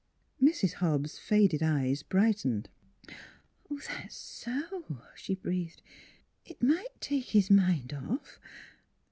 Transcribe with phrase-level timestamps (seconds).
[0.43, 0.73] "Mrs.
[0.81, 2.69] Hobbs' faded eyes brightened."
[3.69, 4.83] That's so!"
[5.15, 5.83] she breathed."
[6.43, 8.39] It might take his mind off.